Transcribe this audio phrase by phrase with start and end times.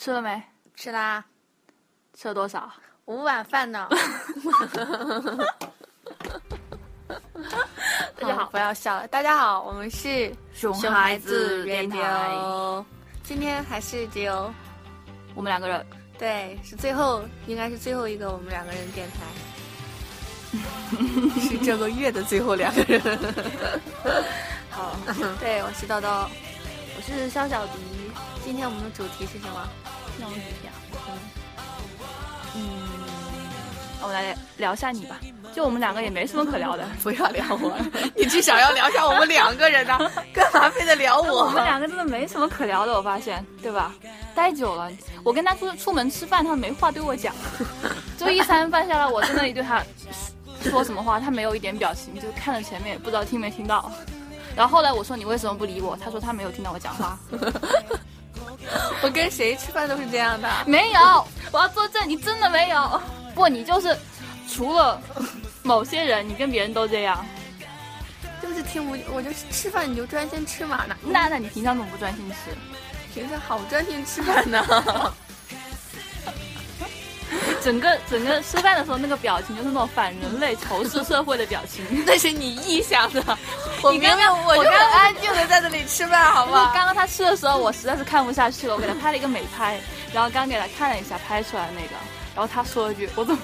[0.00, 0.42] 吃了没？
[0.74, 1.22] 吃啦，
[2.14, 2.72] 吃了多少？
[3.04, 3.86] 五碗饭呢。
[8.18, 9.06] 大家好不要笑了。
[9.08, 12.30] 大家好，我们是熊孩子电电台
[13.22, 14.50] 今天还是只有
[15.34, 15.86] 我们两个人。
[16.18, 19.16] 对，是最后，应该是最后一个我们两个人电台。
[21.42, 23.02] 是这个月的最后两个人。
[24.70, 24.96] 好，
[25.38, 26.26] 对，我是叨叨。
[26.96, 27.72] 我是肖小迪。
[28.42, 29.68] 今天我们的主题是什么？
[32.54, 32.62] 嗯，
[34.02, 35.18] 我们来聊一下你吧。
[35.52, 37.76] 就我们两个也没什么可聊的， 不要聊我，
[38.14, 39.98] 你至少要聊一下我们两个人呢，
[40.32, 41.44] 干嘛非得聊我？
[41.46, 43.92] 我们两个真的没什么可聊的，我发现，对吧？
[44.32, 44.88] 待久了，
[45.24, 47.34] 我跟他出出门吃饭，他没话对我讲，
[48.16, 49.82] 就一餐饭下来，我在那里对他
[50.62, 53.90] 说什么话，他没有一点表情，就看着前面，不知道听没听到。
[54.54, 55.96] 然后后来我说你为什么不理我？
[55.96, 57.18] 他说他没有听到我讲话。
[59.02, 63.00] 我跟谁吃饭都是这样的，没有，我要作证，你真的没有。
[63.34, 63.96] 不，你就是
[64.48, 65.00] 除了
[65.62, 67.24] 某些人，你跟别人都这样。
[68.42, 70.96] 就是听不，我就吃饭你就专心吃嘛呢。
[71.02, 72.56] 那那你平常怎么不专心吃？
[73.12, 74.64] 平常好专心吃饭呢。
[77.62, 81.84] 整个整个吃饭的时候那个表情就是那种反人类仇视社会的表情。
[82.06, 83.22] 那是你臆想的，
[83.84, 86.70] 我明刚刚明我就安静的在这里吃饭，好不不好？
[86.74, 89.80] 刚刚他吃的时候，我实在是看不下去了，我给他拍了一个美拍，
[90.12, 91.94] 然后刚给他看了一下拍出来的那个，
[92.34, 93.40] 然后他说了一句：“我怎么？”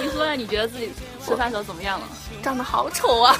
[0.00, 0.34] 你说呢？
[0.36, 0.92] 你觉得自己
[1.24, 2.08] 吃饭的时候怎么样了？
[2.42, 3.36] 长得好丑啊！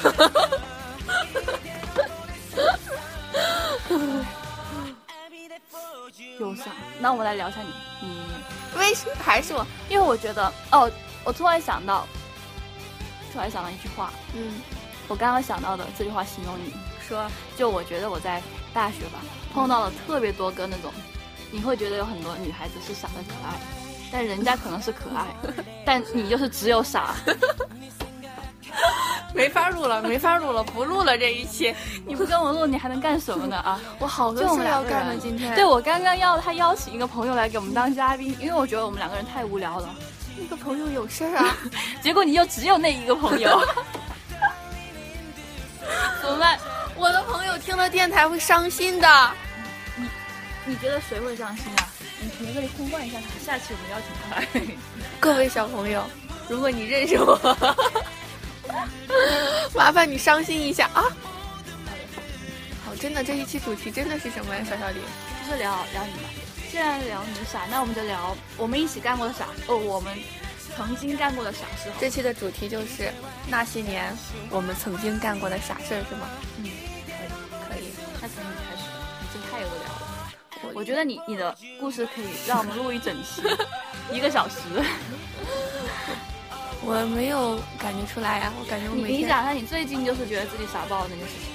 [6.38, 6.66] 忧伤。
[6.98, 9.66] 那我们来聊一下你，你，为什么还是我？
[9.88, 10.90] 因为我觉得，哦，
[11.24, 12.06] 我突然想到，
[13.34, 14.60] 突然想到一句话，嗯，
[15.08, 16.72] 我刚刚想到的这句话形容你，
[17.06, 18.40] 说就我觉得我在
[18.72, 19.18] 大学吧
[19.52, 20.92] 碰到了特别多个那种，
[21.50, 23.58] 你会觉得有很多女孩子是傻的可爱，
[24.12, 25.26] 但人家可能是可爱，
[25.84, 27.14] 但你就是只有傻。
[29.34, 31.74] 没法录了，没法录了，不录了这一期。
[32.06, 33.80] 你不跟我录，你还能干什么呢啊？
[33.98, 35.52] 我好多事要干呢，今天。
[35.56, 39.92] 对，我刚刚要他邀请一个朋友来给我们当嘉宾，因为我觉得我们两个人太无聊了。
[40.36, 41.56] 那个朋友有事儿啊。
[42.02, 43.60] 结果你就只有那一个朋友，
[46.22, 46.58] 怎么办？
[46.96, 49.30] 我的朋友听了电台会伤心的。
[49.96, 50.08] 你
[50.64, 51.88] 你觉得谁会伤心啊？
[52.20, 54.76] 你你在这里呼唤一下他，下期我们邀请他来。
[55.20, 56.04] 各位小朋友，
[56.48, 57.36] 如果你认识我，
[59.74, 61.02] 麻烦你伤心一下啊！
[62.84, 65.00] 好，真的这一期主题真的是什么呀，小小李？
[65.44, 66.28] 就是聊聊你嘛。
[66.74, 70.12] 既然聊你傻，那我们就聊我们一起干过的傻哦，我们
[70.76, 71.88] 曾经干过的傻事。
[72.00, 73.12] 这期的主题就是
[73.46, 74.12] 那些年
[74.50, 76.26] 我们曾经干过的傻事儿，是吗？
[76.58, 76.64] 嗯，
[77.70, 77.92] 可以，可以。
[78.20, 78.88] 那从你开始，
[79.20, 80.74] 你这太有的聊了。
[80.74, 83.40] 我觉得你你的故事可以让我们录一整期，
[84.12, 84.56] 一个小时。
[86.82, 91.54] 我没有感觉出来呀、我感觉我每天你你讲一下，你最近就是觉得自己傻爆的那件事情。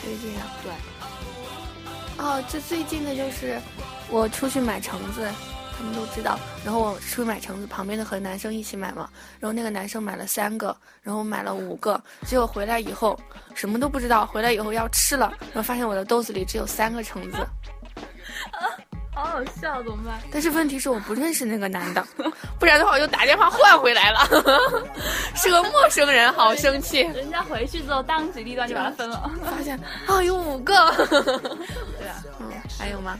[0.00, 0.72] 最近啊，对，
[2.24, 3.60] 哦，这最近的就是
[4.10, 5.28] 我出去买橙子，
[5.76, 6.38] 他们都知道。
[6.64, 9.08] 然后我出去买橙子，旁边的和男生一起买嘛。
[9.38, 12.00] 然后那个男生买了三个，然后我买了五个。
[12.26, 13.18] 结果回来以后
[13.54, 17.38] 什么都不知道，回来以后要吃了，然后发现我的兜子里只有三个橙子。
[19.14, 20.20] 好好笑，怎么办？
[20.30, 22.06] 但是问题是我不认识那个男的，
[22.56, 24.20] 不然的话我就打电话换回来了。
[25.34, 27.00] 是个陌生人，好生气。
[27.00, 29.28] 人家回去之后当机立断就把它分了。
[29.44, 29.76] 发现
[30.06, 30.72] 啊有五个。
[31.98, 33.18] 对啊，嗯，还有吗？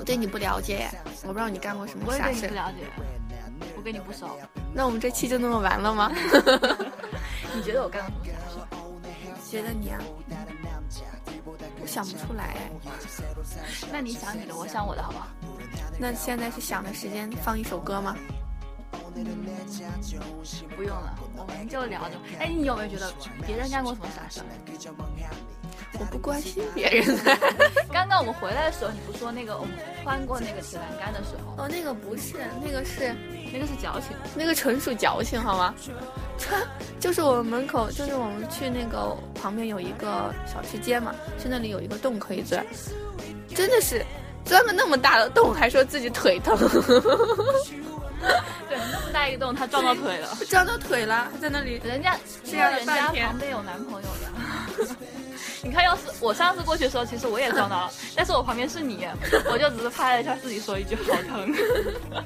[0.00, 0.88] 我对你不了解，
[1.24, 2.54] 我不知道你干过什么傻事我也对你不。
[2.54, 2.78] 了解，
[3.76, 4.30] 我跟你不熟。
[4.72, 6.10] 那我们这期就那么完了吗？
[7.54, 8.64] 你觉得我干过什么傻
[9.44, 9.50] 事？
[9.50, 10.00] 觉得你啊，
[11.82, 12.56] 我想不出来。
[13.92, 15.26] 那你想你的，我想我的，好不好？
[15.98, 18.16] 那现在是想的时间，放一首歌吗？
[20.74, 22.16] 不用了，我们就聊着。
[22.38, 23.12] 哎，你有没有觉得
[23.46, 24.40] 别人干过什么傻事？
[25.98, 27.18] 我不关心别人。
[27.92, 33.14] 刚刚我们回来的时候，你不说那个我们穿过那个铁栏杆的时候，哦，那个不是，那个是
[33.52, 34.16] 那个是矫情。
[34.34, 35.74] 那个纯属矫情，好吗？
[36.38, 36.60] 穿
[37.00, 42.64] 就是我们门口，就是我们去那个旁边有一个小吃街嘛，去那里有一个洞可以钻，
[43.54, 44.04] 真的是
[44.44, 46.56] 钻个那么大的洞，还说自己腿疼，
[48.68, 50.28] 对，那么大一个洞，他撞到腿了。
[50.48, 51.80] 撞到腿了，还在那里。
[51.84, 54.30] 人家这样了人家旁边有男朋友的。
[55.62, 59.06] 你看，要是我上次过去的时候，其实我也撞到了，但是我旁边是你，
[59.50, 61.54] 我就只是拍了一下自己，说一句好疼。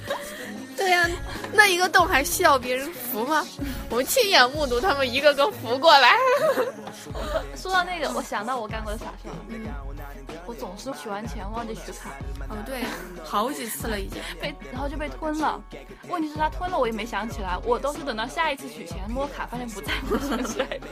[0.77, 1.09] 对呀、
[1.53, 3.47] 那一个洞还需要别人扶吗？
[3.89, 6.15] 我亲眼目睹他们一个个扶过来。
[7.57, 9.35] 说到那个，我想到我干过的傻事儿，
[10.47, 12.11] 我总总是取完钱忘记取卡，
[12.49, 12.85] 哦，对，
[13.23, 14.21] 好几次了已经。
[14.41, 15.61] 被然后就被吞了。
[16.09, 20.87] 问题是他吞了我也没想起来，我都是等到下一次取钱摸卡发现不在，我想起来的。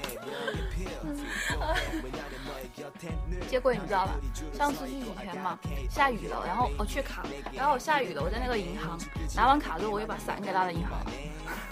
[3.48, 4.12] 结果你知道吧？
[4.54, 5.58] 上次去取钱嘛，
[5.90, 7.22] 下雨了，然后我去卡，
[7.52, 8.98] 然后我下雨了，我在那个银行
[9.34, 11.06] 拿完卡之后，我又把伞给落在银行了，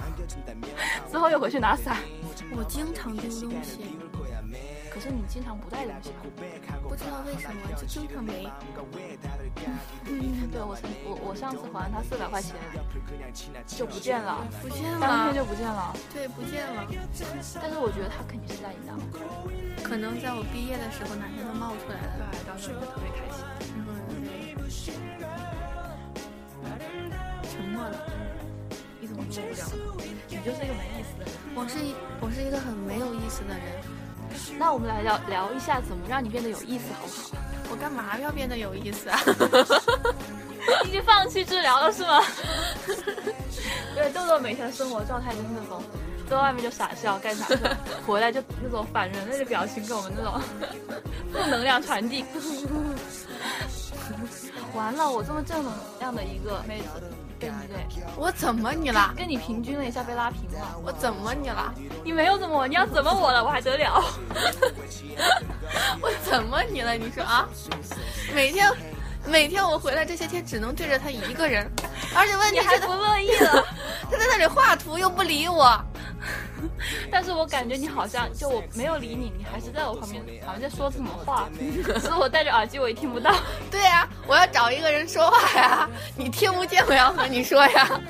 [1.11, 1.97] 之后又回去拿伞。
[2.57, 3.97] 我经常丢东西，
[5.01, 6.21] 可是你经常不带东西吧？
[6.87, 8.47] 不知道为什么就经常没。
[10.05, 12.55] 嗯对我曾我我上次还他四百块钱
[13.67, 15.97] 就不见了，不见了当天了，就不见了。
[16.13, 16.85] 对，不见了。
[17.63, 18.93] 但是我觉得他肯定是在你那。
[19.83, 22.29] 可能在我毕业的时候哪天都冒出来了。
[22.33, 23.41] 对，当时就特别开心。
[23.73, 23.89] 嗯，
[27.49, 27.97] 沉默了。
[29.01, 30.05] 你怎么受不了呢？
[30.29, 31.33] 你就是一个没意思的人。
[31.57, 33.81] 我是一我是一个很没有意思的人。
[34.61, 37.43] 那我们来聊聊一下怎么让你变得有意思，好不好？
[37.71, 39.19] 我干嘛要变得有意思啊？
[40.85, 42.21] 你已经放弃治疗了是吗？
[43.97, 45.83] 对，豆豆每天的生活状态就是那种，
[46.29, 47.59] 在外面就傻笑干啥事，
[48.07, 50.39] 回来就那种反人类的表情给我们那种
[51.33, 52.23] 负能量传递。
[54.75, 56.87] 完了，我这么正能量的一个妹子，
[57.41, 59.15] 被你给我怎么你了？
[59.17, 60.79] 跟你平均了一下，被拉平了。
[60.85, 61.73] 我怎么你了？
[62.05, 63.43] 你没有怎么我，你要怎么我了？
[63.43, 64.05] 我还得了？
[66.03, 66.93] 我怎么你了？
[66.95, 67.49] 你说啊？
[68.35, 68.71] 每天
[69.25, 71.71] 每天我回来这些天只能对着他一个人，
[72.15, 73.65] 而且问题还不乐意了？
[74.11, 75.83] 他在那里画图又不理我。
[77.11, 81.49] 但是我感觉你好像就我没有理你，你还是在我旁边，好像在说什么话。
[81.85, 83.35] 可是我戴着耳机，我也听不到。
[83.71, 88.01] 对呀、我要找一个人说话呀，你听不见我要和你说呀。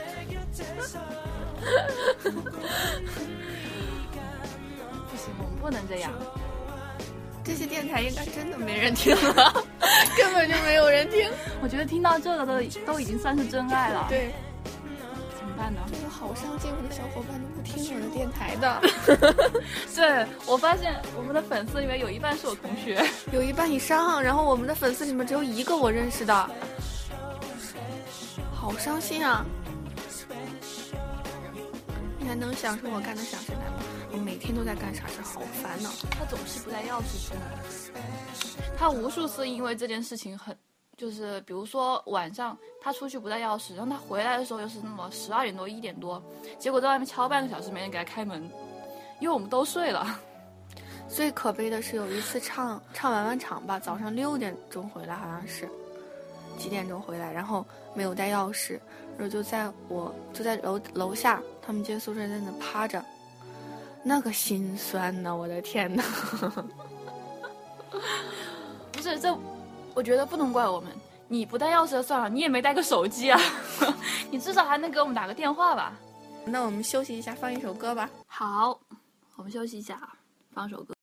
[5.11, 6.11] 不行，我们不能这样。
[7.43, 9.65] 这些电台应该真的没人听了，
[10.17, 11.29] 根本就没有人听。
[11.61, 14.33] 我觉得听到这个都都已经算是真爱了。，对，
[15.37, 15.81] 怎么办呢？
[16.23, 18.81] 我好伤心，我的小伙伴都不听我的电台的，
[19.97, 23.03] 对我发现我们的粉丝里面有一半是我同学。
[23.33, 24.23] 有一半以上。
[24.23, 26.51] 然后我们的粉丝里面只有一个我认识的，
[28.55, 29.47] 好伤心啊！
[32.19, 33.83] 你还能想出我干的傻事来吗？
[34.13, 35.91] 我每天都在干傻事，好烦恼。
[36.11, 37.43] 他总是不带钥匙出门。
[38.77, 40.55] 他无数次因为这件事情很，
[41.01, 46.23] 就是比如说晚上他出去不带钥匙，然后他回来的时候又是那么十二点多一点多，
[46.59, 48.43] 结果在外面敲半个小时没人给他开门，
[49.19, 50.21] 因为我们都睡了。
[51.09, 55.67] 最可悲的是有一次唱唱完完场吧，早上六点钟回来，好像是
[56.59, 57.65] 几点钟回来，然后
[57.95, 58.79] 没有带钥匙，
[59.17, 63.03] 然后就在我就在楼楼下，他们接宿舍在那趴着，
[64.03, 66.05] 那个心酸呐，我的天呐！
[68.93, 69.35] 不是这，
[69.95, 70.91] 我觉得不能怪我们。
[71.29, 73.41] 你不带钥匙就算了，你也没带个手机啊，
[74.31, 75.93] 你至少还能给我们打个电话吧？
[76.45, 78.11] 那我们休息一下，放一首歌吧。
[78.27, 78.81] 好，
[79.37, 80.01] 我们休息一下，
[80.53, 80.95] 放首歌。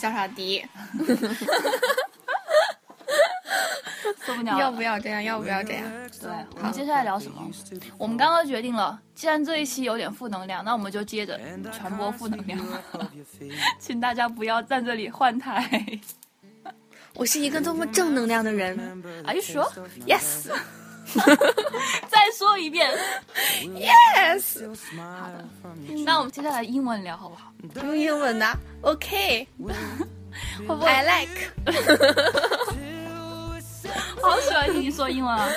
[0.00, 0.64] 小傻迪，
[4.24, 4.58] 受不了了。
[4.58, 5.22] 要不要这样？
[5.22, 5.84] 要不要这样？
[6.22, 7.46] 对，我们接下来聊什么？
[7.98, 11.38] 我们刚刚决定了，既然这一期有点负能量，那我们就接着
[11.70, 12.58] 传播负能量。
[13.78, 16.00] 请大家不要在这里换台。
[17.14, 18.78] 我是一个多么正能量的人
[19.26, 20.48] Are you sure？！Yes
[22.08, 22.90] 再说一遍。
[23.62, 24.60] Yes，
[25.20, 25.44] 好的
[26.04, 27.52] 那我们接下来英文聊好不好？
[27.86, 28.46] 用英文的
[28.82, 29.46] OK，I
[30.66, 31.50] 会不会？like。
[34.22, 35.48] 好喜欢听你说英文啊！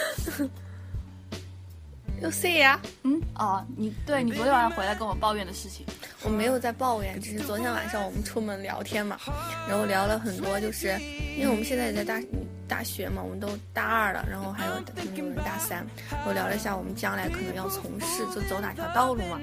[2.24, 5.86] 有 say 呀、嗯，哦，你对你昨天晚上回来跟我抱怨的事情，
[6.24, 9.20] 我没有在抱怨，只是昨天晚上我们出门聊天嘛，
[9.68, 10.98] 然后聊了很多，就是
[11.38, 12.22] 因为我们现在也在大
[12.66, 14.74] 大学嘛，我们都大二了，然后还有
[15.16, 15.86] 有人大三，
[16.26, 19.38] 我聊了一下我们将来可能要从事就走哪条道路嘛，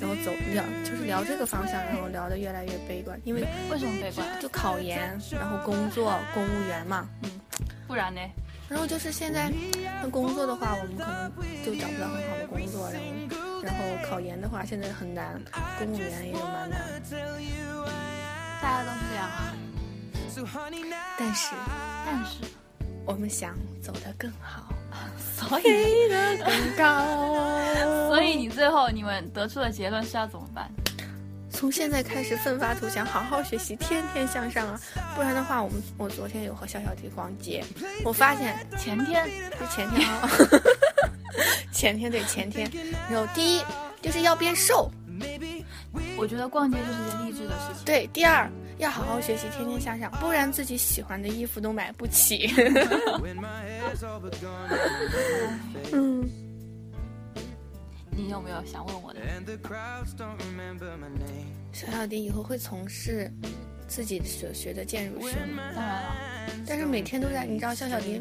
[0.00, 4.26] 然后走聊就是聊这个方向，然后聊得越来越悲观，因为为什么悲观？
[4.40, 7.30] 就考研，然后工作公务员嘛，嗯
[7.86, 8.22] 不然呢？
[8.72, 9.52] 然后就是现在，
[10.02, 11.30] 那工作的话，我们可能
[11.62, 12.98] 就找不到很好的工作，然
[13.28, 15.38] 后，然后考研的话，现在很难，
[15.78, 16.80] 公务员也有蛮难。
[18.62, 19.52] 大家都是这样啊。
[21.18, 21.54] 但是，
[22.06, 22.38] 但是，
[23.04, 24.72] 我们想走得更好，
[25.36, 27.04] 所以，飞得更高。
[28.08, 30.70] 所以你最后你们得出的结论是要怎么办？
[31.62, 34.80] 从现在开始奋发图强，好好学习，天天向上啊！
[35.14, 37.62] 不然的话，我们我昨天有和小小迪逛街，
[38.04, 39.24] 我发现前天
[39.56, 40.28] 是前天啊，
[41.70, 42.68] 前天对前天，
[43.08, 43.62] 然后第一
[44.00, 44.90] 就是要变瘦，
[46.16, 47.84] 我觉得逛街就是件励志的事情。
[47.84, 52.52] 对，第二要好好学习，天天向上，不然自己喜欢的衣服都买不起。
[55.92, 56.28] 嗯，
[58.14, 59.20] 你有没有想问我的？
[61.72, 63.32] 小小迪以后会从事
[63.88, 65.62] 自己所学的建筑学吗？
[65.74, 66.16] 当然了，
[66.66, 68.20] 但是每天都在，你知道小小迪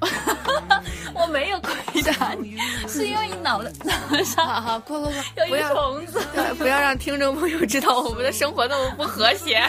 [1.14, 2.56] 我没有回答你，
[2.88, 6.20] 是因为你脑子脑袋上好好，快快有快，一不要虫子。
[6.58, 9.62] 不要让听众朋友知道我们的生活那么不和谐。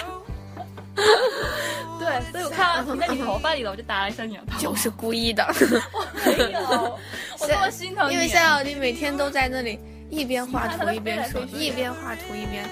[2.00, 4.40] 对，所以我看到你在你头发里了，我就打了一下你。
[4.60, 5.46] 就是故意的，
[5.94, 7.00] 我没有，
[7.40, 8.14] 我这么心疼你。
[8.14, 12.68] 因为夏小迪每天都在那里一边画图一边说，一边画图一边，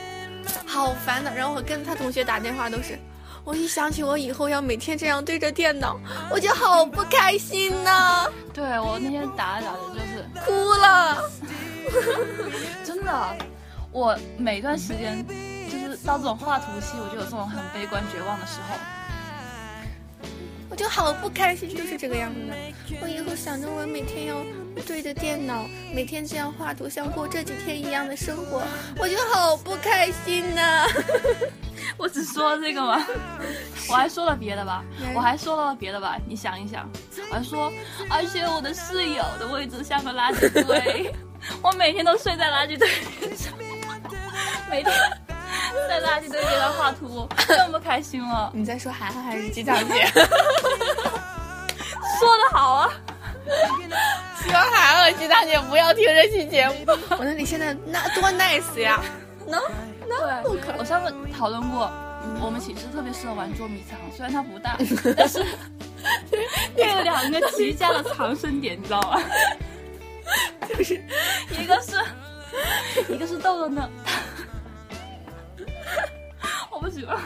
[0.66, 1.34] 好烦的。
[1.34, 2.98] 然后我跟他同学打电话都是，
[3.44, 6.00] 我一想起我以后要每天这样对着电脑，
[6.30, 11.18] 我就好不开心呐、对我那天打着打着就是哭了。
[12.86, 13.38] 真的，
[13.92, 15.26] 我每段时间
[15.72, 18.76] 就是到这种画图期，我就有这种很悲观绝望的时候。
[20.70, 22.56] 我就好不开心，就是这个样子的。
[23.02, 24.36] 我以后想着我每天要
[24.88, 28.64] 对着电脑，每天这样画图，像过这几天一样的生活，
[28.98, 30.88] 我就好不开心呐、
[31.98, 33.06] 我只说了这个吗？
[33.90, 34.82] 我还说了别的吧？
[35.14, 36.18] 我还说了别的吧？
[36.26, 36.90] 你想一想，
[37.30, 37.70] 我还说，
[38.10, 41.14] 而且我的室友的位置像个垃圾堆，
[41.62, 42.88] 我每天都睡在垃圾堆
[43.36, 43.54] 上，
[44.72, 44.94] 每天
[45.88, 48.52] 在垃圾堆边上画图， 这么开心了。
[48.54, 50.06] 你在说涵涵还是鸡大姐？
[52.20, 52.94] 说的好啊，
[54.44, 56.76] 希望涵涵和鸡大姐不要听这期节目。
[57.18, 59.02] 我那你现在那多 nice 呀！
[59.48, 59.60] 能
[60.08, 61.92] 能不我上次讨论过，
[62.40, 64.78] 我们寝室特别适合玩捉迷藏，虽然它不大，
[65.18, 65.44] 但是
[66.78, 69.20] 它有两个极佳的藏身点，你知道吗？
[70.70, 71.02] 就是
[71.60, 71.96] 一个是，
[73.12, 73.90] 一个是豆豆呢，
[76.72, 77.18] 我不喜欢。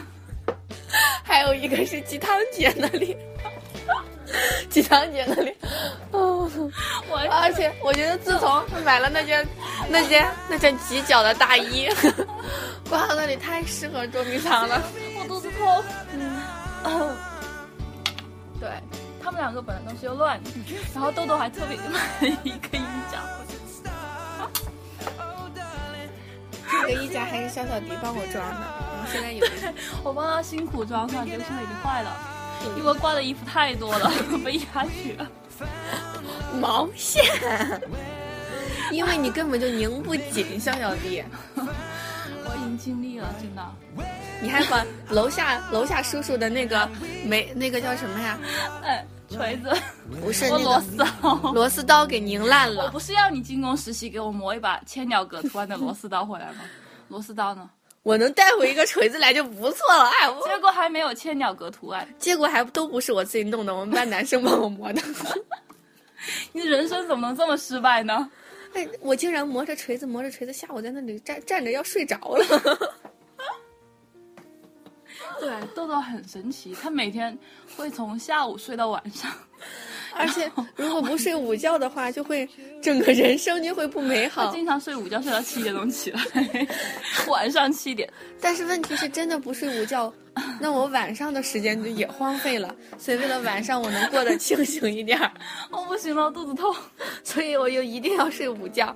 [1.22, 3.16] 还有一个是鸡汤姐那里，
[4.70, 5.52] 鸡汤姐那里，
[6.12, 6.48] 哦，
[7.10, 9.46] 我而且我觉得自从买了那件
[9.88, 11.88] 那件那件极脚的大衣，
[12.88, 14.82] 挂到那里太适合捉迷藏了。
[15.18, 15.84] 我肚子痛。
[16.84, 17.16] 嗯，
[18.60, 18.70] 对
[19.22, 20.40] 他们两个本来东西又乱，
[20.94, 22.82] 然后豆豆还特别买了一个衣
[23.12, 23.20] 架。
[26.86, 28.60] 个衣架还是小小迪帮我装的，
[28.92, 29.46] 我们现在有
[30.04, 32.16] 我帮他辛苦装上，结果现在已经坏了，
[32.76, 34.10] 因为挂的衣服太多了，
[34.44, 35.28] 被压去了。
[36.60, 37.22] 毛线，
[38.90, 41.22] 因为你根本就拧不紧，小小迪。
[41.56, 43.62] 我已经尽力了，真的。
[44.40, 46.88] 你还把楼下楼下叔叔的那个
[47.24, 48.38] 没那个叫什么呀？
[48.84, 49.70] 哎，锤子，
[50.20, 51.06] 不是螺丝刀。
[51.52, 52.84] 螺丝刀给拧烂了。
[52.84, 56.60] 我不是要你进宫实习给我磨一把千鸟格图案的螺丝刀回来吗？
[57.08, 57.68] 螺丝刀呢？
[58.02, 60.04] 我能带回一个锤子来就不错了。
[60.20, 62.06] 哎，我结果还没有千鸟格图案。
[62.18, 65.02] 结果还都不是我自己弄的，我们班男生帮我磨的。
[66.52, 68.30] 你的人生怎么能这么失败呢？
[68.74, 72.46] 哎，我竟然磨着锤子磨着锤子，下午在那里站站着要睡着了。
[75.40, 77.36] 对，豆豆很神奇，他每天
[77.76, 79.30] 会从下午睡到晚上，
[80.16, 82.48] 而且如果不睡午觉的话，就会
[82.82, 84.52] 整个人生就会不美他好。
[84.52, 86.20] 经常睡午觉睡到七点钟起来，
[87.28, 88.10] 晚上七点。
[88.40, 90.12] 但是问题是真的不睡午觉，
[90.60, 92.74] 那我晚上的时间就也荒废了。
[92.98, 95.30] 所以为了晚上我能过得清醒一点儿，
[95.70, 96.74] 我不行了，我肚子痛。
[97.22, 98.94] 所以我就一定要睡午觉。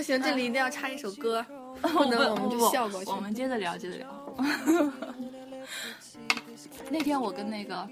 [0.00, 1.44] 不行，这里一定要插一首歌，
[1.82, 3.16] 不能我们就笑过去我。
[3.16, 4.34] 们接着聊，接着聊。
[6.90, 7.86] 那天我跟那个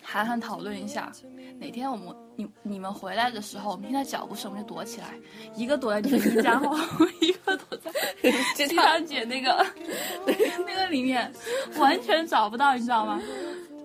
[0.00, 1.10] 涵涵讨论一下，
[1.58, 5.08] 哪天我们你你们回来的时候，我们听到脚步声，我们就躲起来，
[5.56, 6.76] 一个躲在你的瑜伽后，
[7.20, 7.90] 一个躲在
[8.54, 9.66] 鸡汤姐那个
[10.24, 11.28] 那个里面，
[11.76, 13.20] 完全找不到，你知道吗？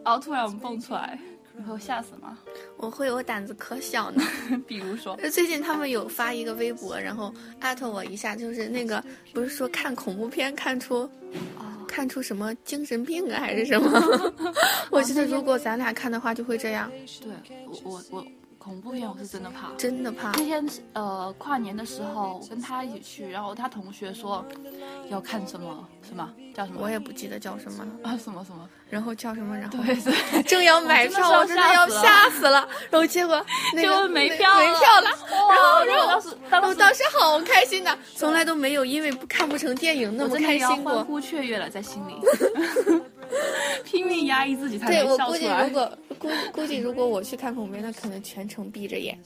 [0.06, 1.18] 然后突然我们蹦出来，
[1.58, 2.38] 你会吓死吗？
[2.78, 4.24] 我会我胆子可小呢。
[4.68, 10.98] 比如说，最近他们有发一个微博，然后艾特我一下，就是那个不是说看恐怖片看出
[11.58, 14.34] 哦，看出什么精神病啊还是什么？
[14.92, 16.92] 我觉得如果咱俩看的话就会这样，
[17.22, 17.32] 对
[17.66, 18.28] 我我我
[18.68, 19.70] 恐怖片我是真的怕。
[19.78, 20.32] 真的怕。
[20.32, 24.46] 那天呃跨年的时候，我跟他一起去，然后他同学说
[25.10, 32.68] 要看什么什么叫什么，我也不记得叫什么，啊什么什么，然后叫什么，然后对对，正要买票，我我真的要吓吓死了。
[32.90, 33.42] 然后结果
[33.74, 35.10] 那结个果没票了没票了，
[35.50, 40.96] 然后然后当时当时我当时好开心的，从来都没有因为不看不成电影那么开心过。
[40.96, 42.16] 欢呼雀跃了，在心里，
[43.86, 45.74] 拼命压抑自己才对能我估计，笑出来如。
[45.74, 49.18] 果估估计如果我去看恐怖片，那可能全程闭着眼，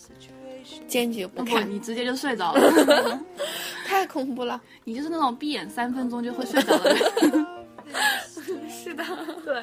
[0.88, 3.25] 坚决不不，看，你直接就睡着了，
[3.86, 4.62] 太恐怖了。
[4.84, 7.47] 你就是那种闭眼三分钟就会睡着的人。
[8.69, 9.04] 是的，
[9.43, 9.62] 对，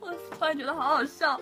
[0.00, 1.40] 我突然觉得好好笑。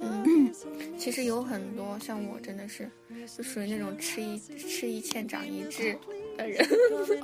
[0.00, 0.52] 嗯
[0.98, 2.90] 其实有很多像我，真的是
[3.36, 5.96] 就属于那种吃一吃一堑长一智
[6.36, 6.66] 的人。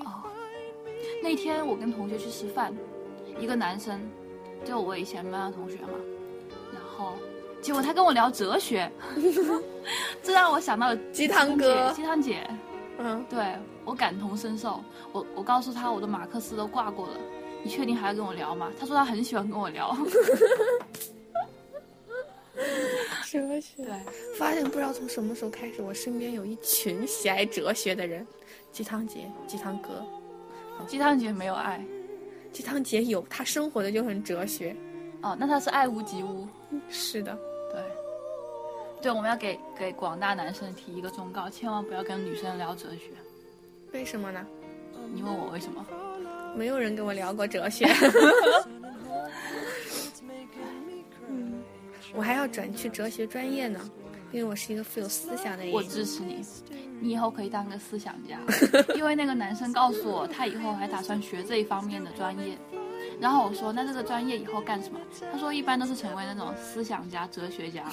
[0.04, 0.24] 哦，
[1.22, 2.72] 那天我跟同学去吃饭，
[3.38, 4.00] 一个男生，
[4.64, 5.94] 就我以前班的同学嘛，
[6.72, 7.14] 然后
[7.60, 8.90] 结果他跟我聊哲学，
[10.22, 12.48] 这让我想到了鸡汤哥鸡汤姐，
[12.98, 14.82] 嗯，对我感同身受。
[15.12, 17.14] 我我告诉他我的马克思都挂过了，
[17.62, 18.72] 你确定还要跟我聊吗？
[18.78, 19.96] 他说他很喜欢跟我聊。
[23.30, 23.82] 哲学。
[23.82, 23.92] 对，
[24.38, 28.26] 发现不知道从什么时候开始，我身边有一群喜爱哲学的人。
[28.70, 30.02] 鸡汤姐、鸡汤哥、
[30.86, 31.84] 鸡汤姐没有爱
[32.52, 34.76] 鸡汤姐有，她生活的就很哲学。
[35.22, 36.46] 哦，那她是爱屋及乌。
[36.88, 37.38] 是的，
[37.70, 37.82] 对，
[39.02, 43.10] 对，我们要给给广大男生提一个忠告，千万不要跟女生聊哲学。
[43.92, 44.46] 为什么呢？
[45.12, 45.84] 你问我为什么？
[46.56, 47.86] 没有人跟我聊过哲学。
[51.28, 51.62] 嗯，
[52.14, 53.80] 我还要转去哲学专业呢，
[54.32, 55.72] 因为我是一个富有思想的人。
[55.72, 56.44] 我支持你，
[57.00, 58.38] 你以后可以当个思想家。
[58.96, 62.56] 因为那个男生告诉我，他以后还打算学这一方面的专业。
[63.20, 64.98] 然后我说，那这个专业以后干什么？
[65.30, 67.84] 他说，一般都是成为那种思想家、哲学家。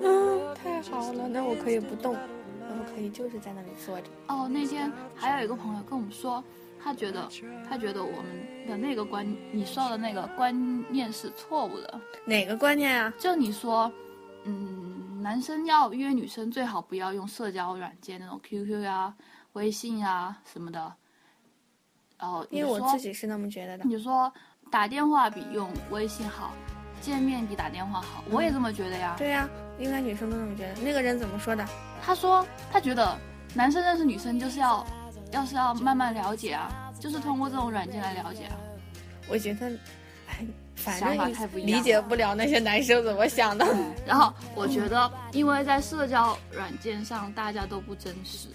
[0.00, 2.16] 嗯， 太好了，那我可以不动，
[2.60, 4.06] 那我可以就是在那里坐着。
[4.26, 6.42] 哦，那天还有一个朋友跟我们说，
[6.86, 7.28] 他觉得
[7.68, 10.54] 他觉得我们的那个观，你说的那个观
[10.92, 12.00] 念是错误的。
[12.24, 13.12] 哪个观念啊？
[13.18, 13.90] 就你说，
[14.44, 19.12] 嗯，男生要约女生最好不要用社交软件那种 QQ 呀、
[19.54, 20.94] 微信呀什么的。
[22.20, 23.84] 然后因为我自己是那么觉得的。
[23.84, 24.32] 你说
[24.70, 26.52] 打电话比用微信好，
[27.00, 29.16] 见面比打电话好，我也这么觉得呀。
[29.18, 29.48] 对呀、
[29.80, 30.80] 应该女生都这么觉得。
[30.82, 31.66] 那个人怎么说的？
[32.00, 33.18] 他说他觉得
[33.56, 34.86] 男生认识女生就是要，
[35.32, 38.56] 要是要慢慢了解啊，就是通过这种软件来了解啊。
[39.28, 39.68] 我觉得，
[40.28, 43.66] 哎，反想法正太不一样理解不了那些男生怎么想的。
[44.06, 48.48] 然后我觉得，因为在社交软件上大家都不真实，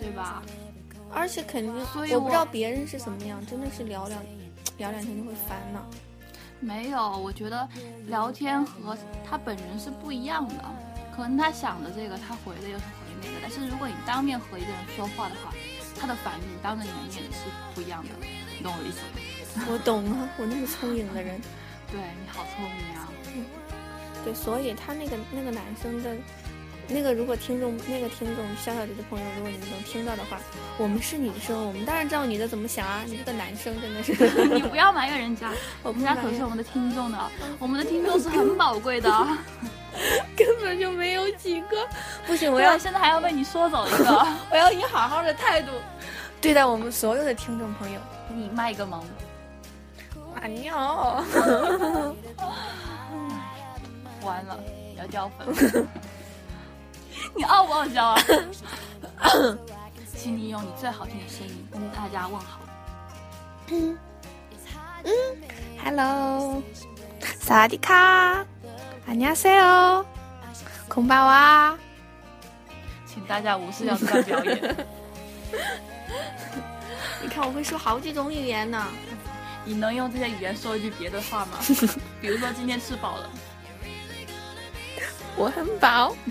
[0.00, 0.42] 对吧？
[1.12, 4.18] 而且肯定，所以我不知道别人是什么样，真的是聊聊
[4.78, 5.86] 聊两天就会烦了。
[6.60, 7.68] 没有，我觉得
[8.06, 8.96] 聊天和
[9.28, 10.64] 他本人是不一样的。
[11.14, 13.34] 可能他想的这个，他回的又是回那个。
[13.42, 15.52] 但是如果你当面和一个人说话的话，
[16.04, 18.10] 他的反应当着你的面是不一样的，
[18.58, 19.00] 你懂我的意思
[19.58, 19.64] 吗？
[19.72, 21.40] 我懂啊，我那么聪明的人。
[21.90, 23.08] 对你好聪明啊！
[24.22, 26.14] 对，所以他那个那个男生的，
[26.88, 30.38] 那个如果听众那个听众小小姐的朋友，如果你们能听到的话，
[30.76, 33.02] 我们是女生，我们当然知道女的怎么想啊。
[33.06, 34.12] 你这个男生真的是，
[34.52, 35.50] 你不要埋怨人家，
[35.82, 39.10] 我们家可是我们的听众的， 我们的听众是很宝贵的。
[40.36, 41.86] 根本就没有几个。
[42.26, 44.26] 不行，我我要要现在还要被你说走一个。
[44.50, 45.72] 我要以好好的态度
[46.40, 48.00] 对待我们所有的听众朋友。
[48.28, 49.02] 你卖个萌，
[50.34, 51.24] 啊尿！
[54.22, 54.58] 完了
[54.98, 55.86] 要掉粉。
[57.34, 58.20] 你傲不傲娇啊？
[60.16, 62.60] 请你用你最好听的声音跟大家问好。
[65.84, 66.62] Hello，
[67.38, 68.44] 萨瓦迪卡，
[69.07, 70.05] 안녕하세요，
[70.87, 71.77] 空巴哇。
[73.05, 74.87] 请大家无视掉这段表演。
[77.21, 78.87] 你看我会说好几种语言呢。
[79.65, 81.59] 你能用这些语言说一句别的话吗？
[82.21, 83.29] 比如说今天吃饱了。
[85.35, 86.15] 我很饱。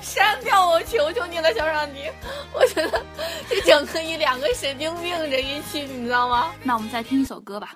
[0.00, 2.10] 删掉我，求求你了，小上迪！
[2.52, 3.04] 我觉得
[3.48, 6.50] 这整个一两个神经病这一期，你知道吗？
[6.62, 7.74] 那我们再听一首歌吧。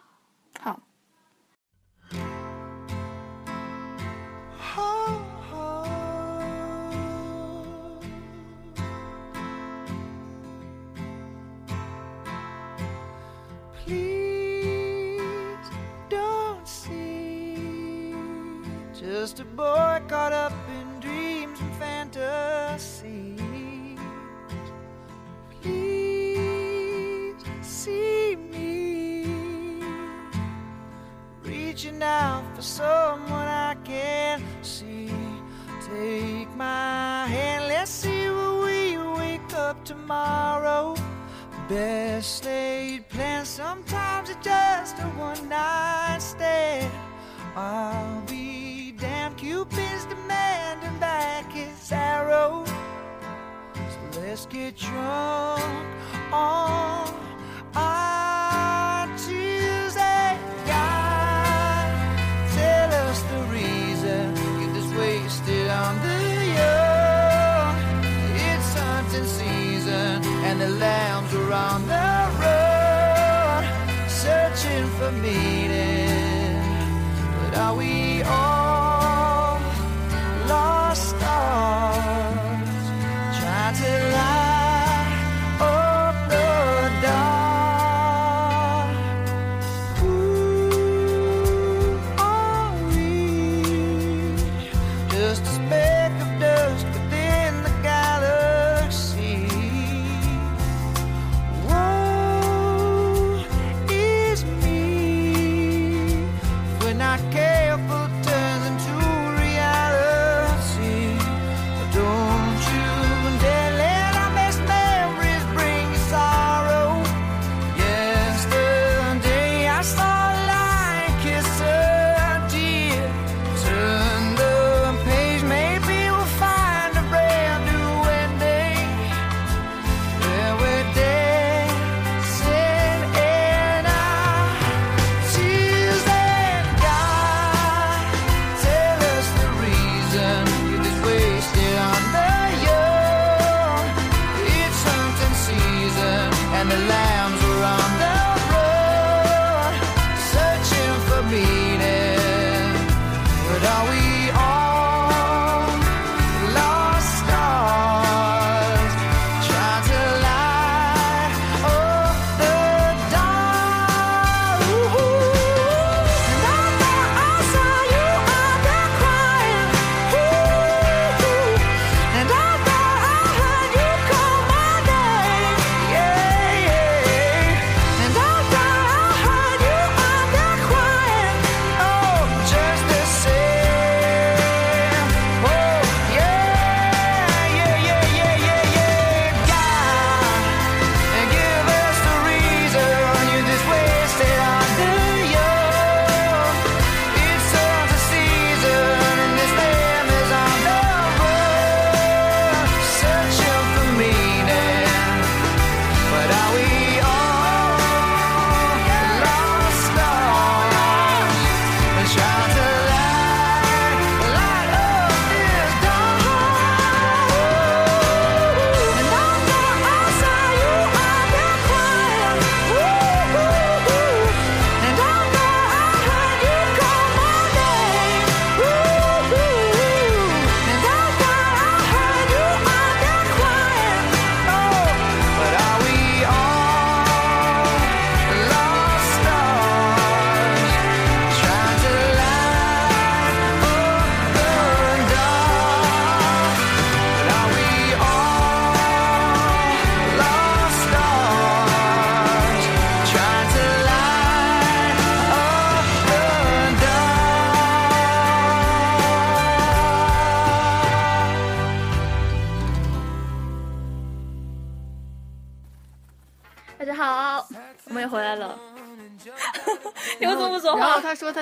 [19.37, 19.86] to board.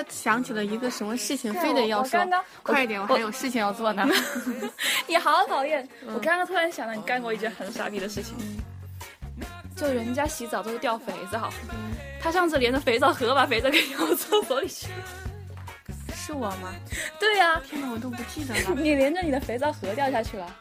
[0.10, 4.08] 想起了一个什么事情，非得要说我刚刚，快点，我还有事情要做呢。
[5.08, 5.88] 你好讨厌！
[6.08, 8.36] 我刚刚突然想到，你干过一件很傻逼的事情，
[9.76, 11.50] 就人家洗澡都是掉肥皂，
[12.22, 14.88] 他上次连着肥皂盒把肥皂给掉厕所里去。
[16.16, 16.74] 是我吗？
[17.20, 18.74] 对呀、天哪，我都不记得了。
[18.82, 20.56] 你连着你的肥皂盒掉下去了。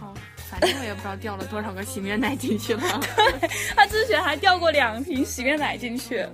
[0.00, 0.12] 哦，
[0.50, 2.82] 反正我也不知道掉了多少个洗面奶进去了。
[3.76, 6.26] 他之前还掉过两瓶洗面奶进去。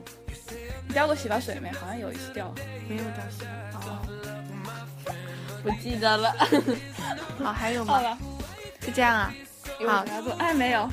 [0.87, 1.71] 你掉过洗发水没？
[1.73, 2.55] 好像有一次掉了。
[2.89, 3.81] 没有掉洗发。
[3.81, 3.99] 哦，
[5.63, 6.35] 不记得了。
[7.43, 7.95] 好，还有吗？
[7.95, 8.19] 好了，
[8.81, 9.35] 就这样啊。
[9.87, 10.33] 好有啥做？
[10.39, 10.89] 哎，没有。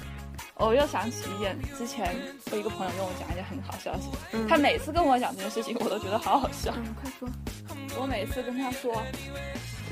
[0.55, 2.15] 我又想起一件，之前
[2.51, 4.19] 我一个朋友跟我讲一件很好笑的事情。
[4.33, 6.73] 嗯他每次跟我讲这件事情，我都觉得好好笑。
[6.77, 7.27] 嗯，快说。
[7.99, 9.01] 我每次跟他说，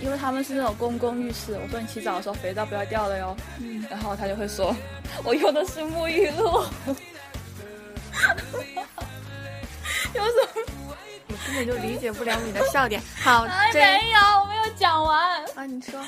[0.02, 3.36] 因为他们是那种公共浴室，我说你洗澡的时候肥皂不要掉了哟。
[3.60, 4.76] 嗯然后他就会说，
[5.26, 6.64] 我用的是沐浴露。
[11.64, 13.00] 本就理解不了你的笑点。
[13.22, 15.46] 好，哎，没有，我没有讲完。
[15.56, 16.02] 啊，你说。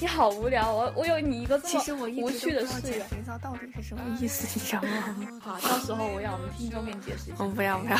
[0.00, 3.04] 你好无聊，我我有你一个其实我一无趣的直都不知道室友。
[3.06, 5.40] 肥皂到底是什么意思，你知道吗？
[5.42, 7.42] 好，到时候我要我们听众给你解释一下。
[7.42, 7.96] 我不要不要。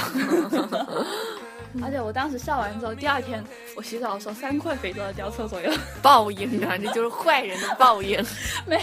[1.85, 3.43] 而且我当时笑完之后，第二天
[3.77, 5.77] 我洗澡的时候，三块肥皂都掉厕所里了。
[6.01, 8.25] 报应啊，这就是坏人的报应。
[8.65, 8.77] 没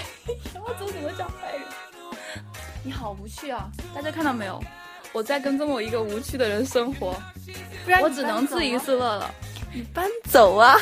[0.53, 1.61] 有，我怎么讲坏人？
[2.83, 3.71] 你好无趣啊！
[3.95, 4.61] 大家看到没有？
[5.15, 7.15] 我在跟这么一个无趣的人生活，
[7.85, 9.33] 不然我只能自娱自乐了。
[9.73, 10.75] 你搬走啊！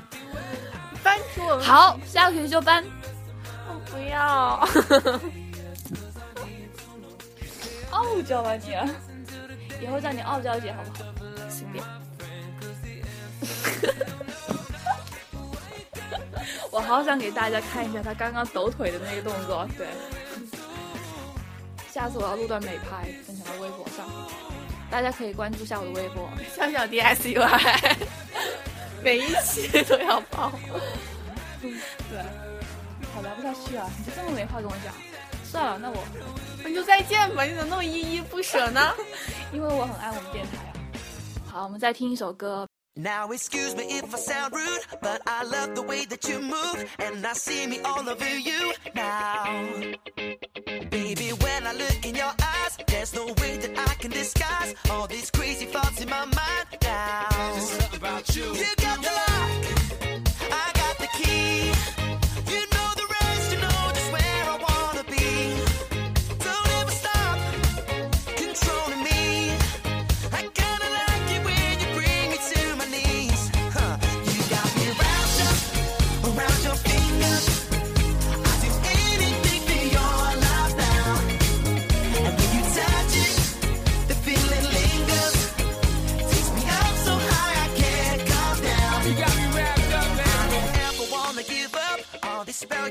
[1.02, 1.64] 搬出我们。
[1.64, 2.84] 好，下个学期就搬。
[3.66, 4.68] 我不要。
[7.92, 8.74] 傲娇吧你，
[9.82, 11.08] 以后叫你傲娇姐好不好？
[11.48, 11.80] 随便。
[16.70, 19.86] 我好想给大家看一下他刚刚抖腿的那个动作，对。
[21.96, 24.06] 下次我要录段美拍，分享到微博上，
[24.90, 26.28] 大家可以关注一下我的微博。
[26.54, 27.96] 小小 DSUI，
[29.02, 30.52] 每一期都要爆。
[31.62, 32.18] 对，
[33.14, 33.88] 好聊不下去啊！
[33.98, 34.92] 你就这么没话跟我讲，
[35.42, 36.04] 算了，那我
[36.62, 38.92] 那就再见吧，你怎么那么依依不舍呢？
[39.50, 40.76] 因为我很爱我们电台啊。
[41.50, 42.68] 好，我们再听一首歌。
[42.94, 47.26] Now excuse me if I sound rude, but I love the way that you move, and
[47.26, 49.96] I see me all over you now.
[51.06, 55.06] Baby, when I look in your eyes, there's no way that I can disguise all
[55.06, 57.28] these crazy thoughts in my mind now.
[57.58, 58.42] something about you.
[58.42, 59.50] You got the lock,
[60.50, 61.70] I got the key.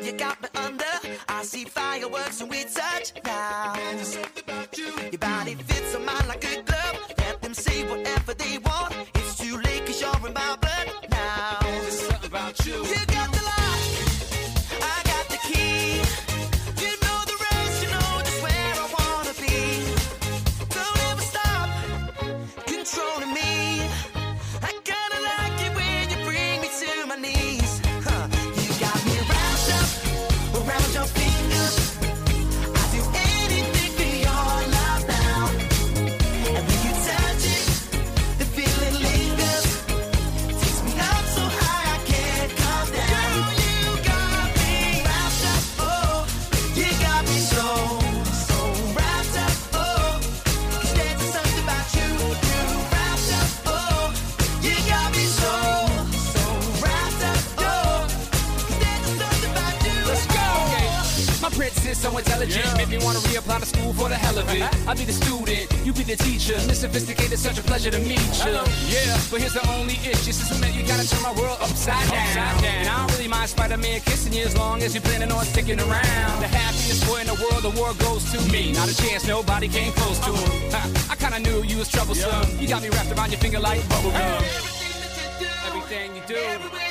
[0.05, 0.95] You got me under.
[1.27, 3.73] I see fireworks when we touch now.
[5.11, 6.24] Your body fits on mine
[66.85, 68.53] Sophisticated, such a pleasure to meet you.
[68.93, 70.31] Yeah, but here's the only issue.
[70.31, 72.63] Since we met, you gotta turn my world upside down.
[72.63, 75.79] And I don't really mind Spider-Man kissing you as long as you're planning on sticking
[75.79, 76.41] around.
[76.41, 78.71] The happiest boy in the world, the war goes to me.
[78.71, 80.71] Not a chance, nobody came close to him.
[80.73, 82.59] Ha, I kinda knew you was troublesome.
[82.59, 84.21] You got me wrapped around your finger like bubblegum.
[85.65, 86.39] Everything Everything that you do.
[86.39, 86.84] you do.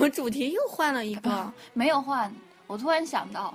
[0.00, 2.32] 们主题又换了一个， 没有换，
[2.66, 3.54] 我突然想到，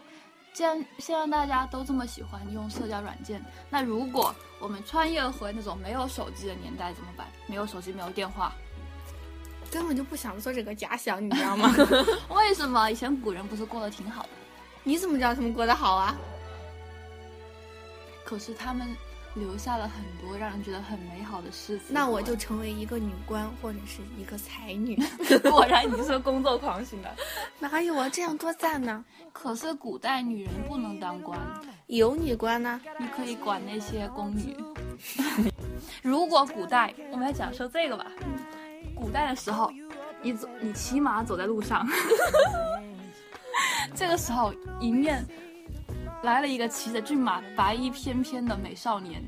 [0.53, 7.27] 既然现在大家都这么喜欢用社交软件，那如果我们穿越回那种没有手机的年代怎么办？
[7.47, 8.53] 没有手机，没有电话，
[9.71, 11.73] 根本就不想做这个假想，你知道吗？
[12.29, 14.29] 为什么以前古人不是过得挺好的？
[14.83, 16.15] 你怎么知道他们过得好啊？
[18.23, 18.87] 可是他们
[19.35, 21.87] 留下了很多让人觉得很美好的事情。
[21.89, 24.97] 那我就成为一个女官或者是一个才女。
[25.51, 27.13] 果然你是工作狂型的。
[27.59, 28.09] 哪有啊？
[28.09, 29.03] 这样多赞呢！
[29.33, 31.39] 可是古代女人不能当官，
[31.87, 34.55] 有女官呢、你可以管那些宫女。
[36.01, 38.07] 如果古代，我们来讲说这个吧。
[38.95, 39.69] 古代的时候，
[40.21, 41.85] 你走，你骑马走在路上，
[43.93, 45.25] 这个时候迎面
[46.23, 49.23] 来了一个骑着骏马、白衣翩翩的美少年，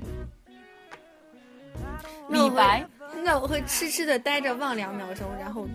[2.30, 2.86] 李白
[3.24, 5.68] 那我会痴痴的呆着望两秒钟，然后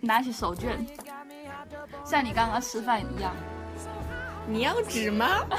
[0.00, 0.66] 拿起手绢，
[2.04, 3.34] 像你刚刚吃饭一样，
[4.48, 5.46] 你要纸吗？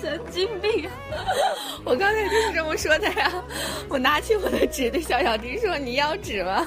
[0.00, 0.88] 神经病。
[1.84, 3.30] 我刚才就是这么说的呀。
[3.88, 6.64] 我拿起我的纸对小小丁说：“你要纸吗？”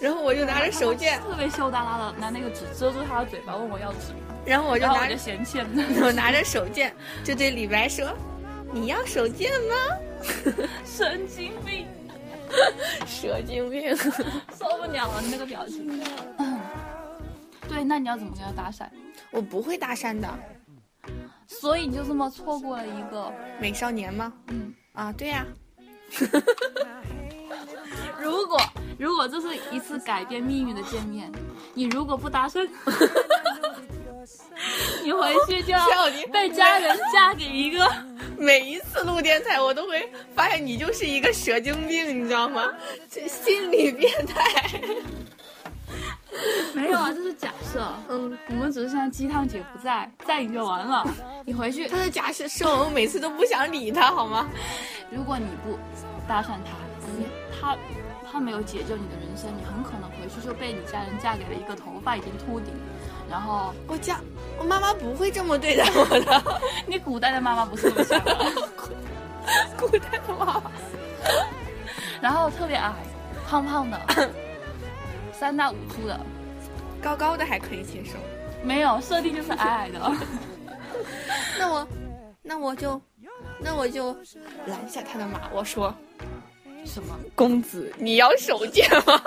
[0.00, 4.12] 然后我就拿着手绢，特别羞答答的拿那个纸遮住他的嘴巴，问我要纸，
[4.44, 5.58] 然后我就拿着嫌弃
[6.02, 6.90] 我拿着手绢，
[7.24, 8.12] 就对李白说
[8.72, 9.74] ：“你要手绢吗
[10.84, 11.86] 神经病？
[13.06, 13.96] ”蛇精病。
[13.96, 16.00] 受不了了，你那个表情。
[16.38, 16.60] 嗯，
[17.68, 18.86] 对，那你要怎么跟他搭讪？
[19.30, 20.28] 我不会搭讪的，
[21.46, 24.32] 所以你就这么错过了一个，美少年吗？
[24.48, 25.44] 嗯，啊，对呀、
[28.20, 28.58] 如果
[28.98, 31.30] 如果这是一次改变命运的见面，
[31.74, 32.68] 你如果不搭讪，
[35.02, 35.86] 你回去就要
[36.32, 37.88] 被家人嫁给一个。
[38.38, 42.70] 每一次录电台，我都会发现你就是一个蛇精病，你知道吗？
[43.10, 44.68] 这 心理变态。
[46.74, 47.82] 没有啊，这是假设。
[48.10, 51.02] 嗯，我们只是现在鸡汤姐不在，在你就完了。
[51.46, 54.46] 你回去他的假设是我们每次都不想理他，好吗？
[55.10, 55.78] 如果你不
[56.28, 56.76] 搭讪他，
[57.16, 57.26] 你
[57.58, 57.74] 他
[58.36, 62.70] 他没有解救你的人生，你很可能回去就被你家人嫁给了一个头发已经秃顶，
[63.30, 64.20] 然后我家
[64.58, 66.60] 我妈妈不会这么对待我的。
[66.86, 68.36] 你古代的妈妈不是这么想的，
[69.80, 70.62] 古代的妈妈，
[72.20, 72.92] 然后特别矮，
[73.48, 73.98] 胖胖的，
[75.32, 76.20] 三大五粗的，
[77.00, 78.18] 高高的还可以接受。
[78.62, 80.12] 没有设定就是矮矮的。
[81.58, 81.88] 那我，
[82.42, 83.00] 那我就，
[83.58, 84.12] 那我就
[84.66, 85.94] 拦下他的马，我说
[86.86, 87.18] 什么？
[87.34, 89.20] 公子，你要手贱吗？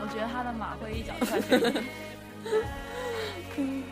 [0.00, 1.58] 我觉得他的马会一脚踹飞
[3.56, 3.84] 你。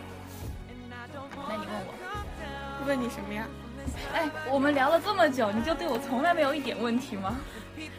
[1.47, 3.47] 那你问我，问你什么呀？
[4.15, 7.37] 哎，我们聊了这么久，你就对我从来没有一点问题吗？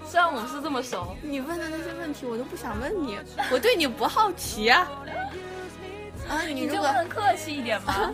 [0.05, 3.19] 虽然我们是这么熟，你问的那些问题我都不想问你，
[3.51, 4.87] 我对你不好奇啊。
[6.29, 8.13] 啊，你你就不能客气一点吗？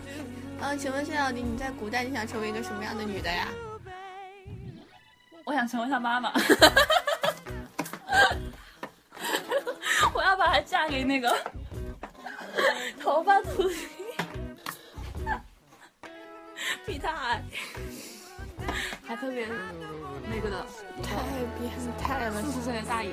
[0.61, 3.47] 啊，请问谢小迪，你在古代你想成为一个什么样的女的呀？
[5.43, 6.31] 我想成为她妈妈，
[10.13, 11.35] 我要把她嫁给那个
[13.01, 13.79] 头发秃顶，
[16.85, 17.41] 比她矮，
[19.03, 19.47] 还特别
[20.29, 20.65] 那个的
[21.01, 21.15] 太
[21.59, 22.41] 变态了！
[22.43, 23.11] 四十岁的大爷。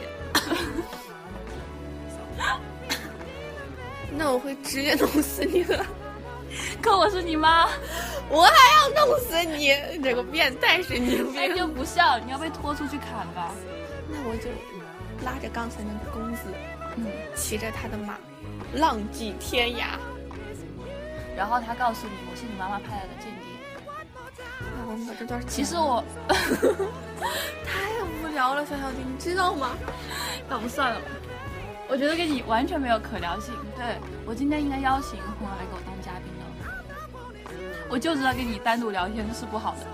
[4.16, 5.84] 那我会直接弄死你了，
[6.82, 7.68] 可我是你妈，
[8.28, 11.34] 我还要弄死你，这个变态神经病！
[11.34, 13.52] 那就不像，你要被拖出去砍吧。
[14.08, 14.48] 那我就
[15.24, 16.42] 拉着刚才那个公子，
[16.96, 18.16] 嗯，骑着他的马，
[18.74, 19.98] 浪迹天涯。
[21.36, 23.44] 然后他告诉你，我是你妈妈派来的间谍。
[24.76, 26.02] 那我们把这段其实我，
[27.64, 29.76] 太无聊了，小小丁，你知道吗？
[30.48, 31.06] 那不算了吧。
[31.88, 33.54] 我觉得跟你完全没有可聊性。
[33.76, 36.44] 对我今天应该邀请红来给我当嘉宾的，
[37.88, 39.86] 我就知道跟你单独聊天是不好的。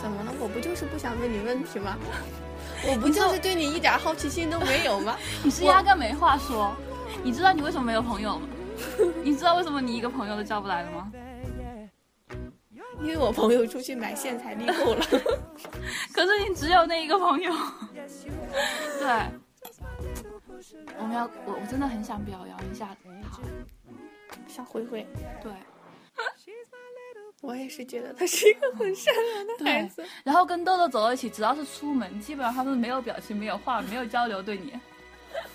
[0.00, 0.32] 怎么了？
[0.40, 1.96] 我不就是不想问你问题吗？
[2.86, 5.16] 我不就是对你一点好奇心都没有吗？
[5.42, 6.74] 你是压根没话说。
[7.22, 8.48] 你知道你为什么没有朋友吗？
[9.24, 11.10] 你知道为什么你一个朋友都叫不来了吗？
[13.00, 15.04] 因为我朋友出去买线材立够了。
[16.12, 17.52] 可是你只有那一个朋友。
[18.98, 19.08] 对，
[20.98, 23.40] 我们要我我真的很想表扬一下他。
[24.46, 25.06] 小灰灰，
[25.42, 25.52] 对
[27.40, 34.72] 我也是觉得他是一个很善良的孩子。，然后跟豆豆走到一起，只要是出门，基本上他都是没有表情、没有话、没有交流对你，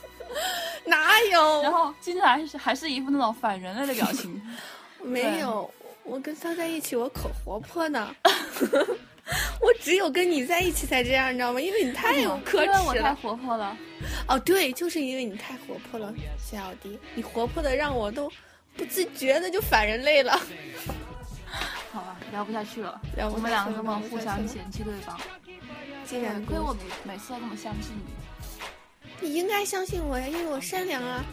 [0.86, 1.62] 哪有？
[1.62, 4.42] 然后经常还是还是一副那种反人类的表情。
[5.04, 5.70] 没有，
[6.04, 8.16] 我跟他在一起，我可活泼呢。
[9.62, 11.62] 我只有跟你在一起才这样，你知道吗？
[11.62, 13.16] 因为你太有可因为我太耻了。
[13.16, 13.78] 活泼了。
[14.28, 18.32] 哦，对，就是因为你太活泼了，谢小迪，你活泼的让我都
[18.76, 20.32] 不自觉的就反人类了。
[21.92, 23.00] 好了，聊不下去了。
[23.16, 25.20] 聊不我们下去了两个这么互相嫌弃对方，
[26.06, 29.28] 竟然亏我每次都这么相信你。
[29.28, 31.24] 你应该相信我呀，因为我善良啊，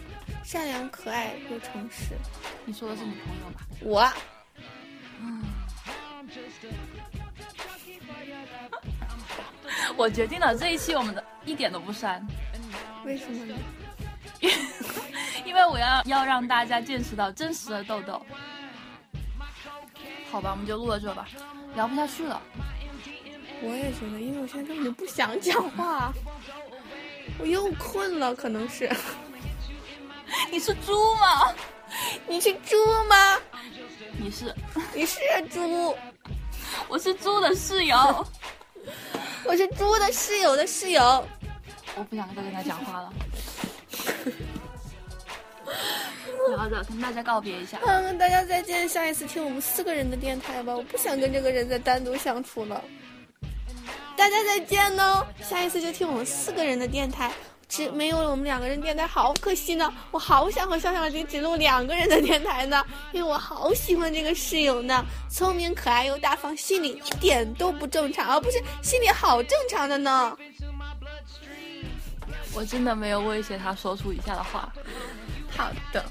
[0.45, 2.15] 善良、可爱又诚实。
[2.63, 3.65] 你说的是你朋友吧？
[3.81, 3.99] 我
[10.01, 12.25] 我决定了，这一期我们的一点都不删，
[13.05, 13.55] 为什么呢？
[15.45, 18.19] 因为我要要让大家见识到真实的豆豆。
[20.31, 21.27] 好吧，我们就录到这吧，
[21.75, 22.41] 聊不下去了。
[23.61, 26.11] 我也觉得，因为我现在根本就不想讲话，
[27.37, 28.89] 我又困了，可能是。
[30.49, 31.53] 你是猪吗？
[32.27, 32.75] 你是猪
[33.07, 33.37] 吗？
[34.17, 34.55] 你是，
[34.95, 35.19] 你是
[35.51, 35.95] 猪，
[36.87, 38.25] 我是猪的室友。
[39.45, 41.25] 我是猪的室友的室友。
[41.95, 43.13] 我不想再跟他讲话了。
[46.49, 47.79] 聊到这，跟大家告别一下。
[47.85, 52.83] 嗯，大家再见，下一次听我们四个人的电台吧，我不想跟这个人再单独相处了。
[54.15, 57.31] 大家再见哦，下一次就听我们四个人的电台。
[57.69, 59.89] 只没有了我们两个人电台，好可惜呢！
[60.11, 70.37] 我好想和小小迪只录两个人的电台呢，因为我好喜欢这个室友呢，聪明可爱又大方，心里一点都不正常，啊，不是心里好正常的呢。
[72.53, 74.69] 我真的没有威胁他说出以下的话。
[75.55, 76.03] 好的，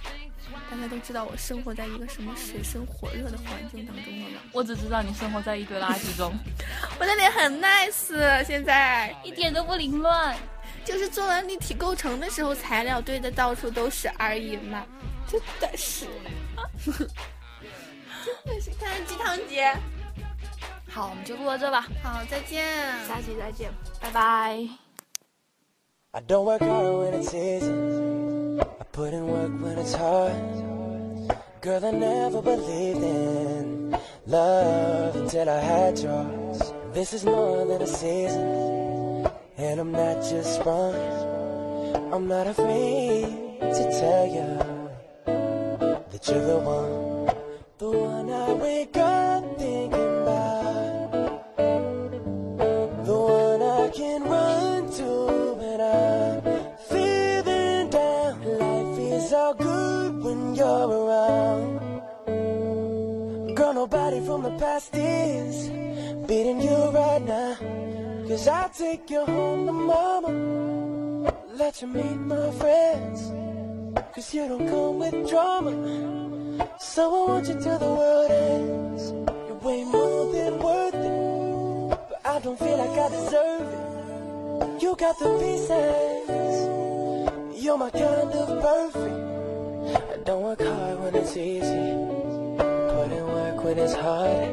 [0.70, 4.40] 大家都知道我生活在一个什么水深火热的环境当中了吗？
[4.52, 6.32] 我只知道你生活在一堆垃圾中，
[7.00, 10.36] 我的脸很 nice，现在一点都不凌乱。
[10.82, 14.86] 就是做完立体构成的时候，材料堆的到处都是而已嘛，
[15.28, 16.06] 真的是，
[16.86, 16.94] 真
[18.46, 19.76] 的是看看鸡汤姐。
[20.88, 22.64] 好，我们就录到这吧，好，再见。
[23.06, 24.89] 下期再见，拜拜。
[26.12, 27.70] I don't work hard when it's easy.
[28.61, 30.34] I put in work when it's hard.
[31.61, 33.96] Girl, I never believed in
[34.26, 36.72] love until I had yours.
[36.92, 40.96] This is more than a season, and I'm not just sprung.
[42.12, 44.50] I'm not afraid to tell you
[46.11, 47.36] that you're the one,
[47.78, 49.19] the one I wake up
[64.30, 65.68] from the past is
[66.28, 67.56] beating you right now.
[68.28, 71.32] Cause I take you home to mama.
[71.54, 73.18] Let you meet my friends.
[74.14, 75.72] Cause you don't come with drama.
[76.78, 79.02] So I want you till the world ends.
[79.48, 81.98] You're way more than worth it.
[82.08, 84.82] But I don't feel like I deserve it.
[84.82, 86.56] You got the pieces.
[87.64, 89.18] You're my kind of perfect.
[90.14, 92.39] I don't work hard when it's easy.
[93.70, 94.52] When it's hard.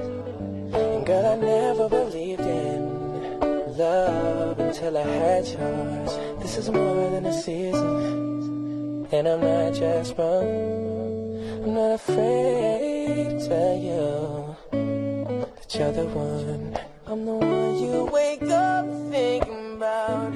[0.78, 6.12] And girl, I never believed in love until I had yours.
[6.40, 9.08] This is more than a season.
[9.12, 10.46] And I'm not just sprung.
[11.64, 16.78] I'm not afraid to tell you that you're the one.
[17.08, 20.34] I'm the one you wake up thinking about.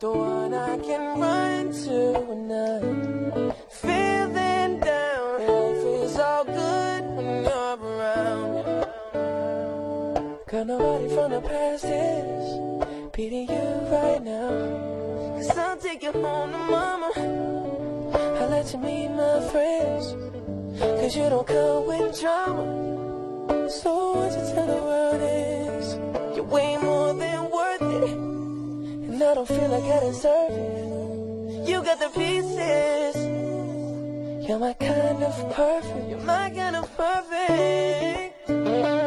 [0.00, 3.57] The one I can run to when I'm
[10.58, 14.50] Got nobody from the past is beating you right now.
[15.36, 17.12] Cause I'll take you home to mama.
[18.40, 20.16] I'll let you meet my friends.
[20.80, 23.70] Cause you don't come with drama.
[23.70, 25.94] So what you tell the world is
[26.34, 31.84] You're way more than worth it And I don't feel like I deserve it You
[31.84, 33.14] got the pieces
[34.48, 38.97] You're my kind of perfect You're my kind of perfect